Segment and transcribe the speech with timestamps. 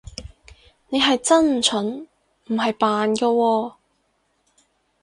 [0.89, 2.07] 你係真蠢，
[2.47, 3.73] 唔係扮㗎喎